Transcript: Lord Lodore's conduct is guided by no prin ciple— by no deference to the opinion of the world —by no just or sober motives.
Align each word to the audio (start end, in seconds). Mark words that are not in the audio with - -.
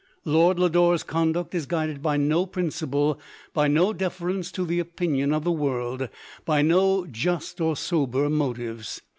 Lord 0.25 0.57
Lodore's 0.57 1.03
conduct 1.03 1.53
is 1.53 1.67
guided 1.67 2.01
by 2.01 2.17
no 2.17 2.47
prin 2.47 2.69
ciple— 2.69 3.19
by 3.53 3.67
no 3.67 3.93
deference 3.93 4.51
to 4.53 4.65
the 4.65 4.79
opinion 4.79 5.31
of 5.31 5.43
the 5.43 5.51
world 5.51 6.09
—by 6.43 6.63
no 6.63 7.05
just 7.05 7.61
or 7.61 7.75
sober 7.75 8.27
motives. 8.27 9.03